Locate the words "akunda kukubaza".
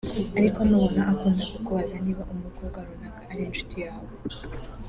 1.11-1.95